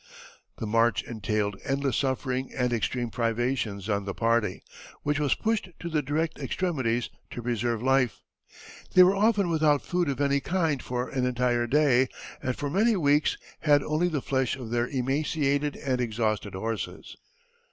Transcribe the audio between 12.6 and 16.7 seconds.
many weeks had only the flesh of their emaciated and exhausted